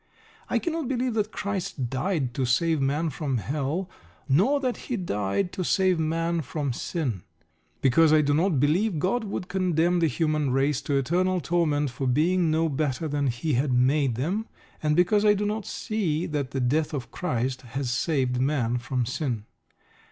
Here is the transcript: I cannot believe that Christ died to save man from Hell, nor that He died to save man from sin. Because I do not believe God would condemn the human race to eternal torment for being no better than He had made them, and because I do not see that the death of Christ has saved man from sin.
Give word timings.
I 0.49 0.57
cannot 0.57 0.87
believe 0.87 1.13
that 1.13 1.31
Christ 1.31 1.91
died 1.91 2.33
to 2.33 2.43
save 2.43 2.81
man 2.81 3.11
from 3.11 3.37
Hell, 3.37 3.87
nor 4.27 4.59
that 4.59 4.77
He 4.77 4.97
died 4.97 5.51
to 5.51 5.63
save 5.63 5.99
man 5.99 6.41
from 6.41 6.73
sin. 6.73 7.21
Because 7.81 8.11
I 8.11 8.21
do 8.21 8.33
not 8.33 8.59
believe 8.59 8.97
God 8.97 9.23
would 9.25 9.47
condemn 9.47 9.99
the 9.99 10.07
human 10.07 10.49
race 10.49 10.81
to 10.89 10.95
eternal 10.97 11.39
torment 11.39 11.91
for 11.91 12.07
being 12.07 12.49
no 12.49 12.67
better 12.67 13.07
than 13.07 13.27
He 13.27 13.53
had 13.53 13.71
made 13.73 14.15
them, 14.15 14.47
and 14.81 14.95
because 14.95 15.23
I 15.23 15.35
do 15.35 15.45
not 15.45 15.67
see 15.67 16.25
that 16.25 16.49
the 16.49 16.59
death 16.59 16.95
of 16.95 17.11
Christ 17.11 17.61
has 17.61 17.91
saved 17.91 18.41
man 18.41 18.79
from 18.79 19.05
sin. 19.05 19.45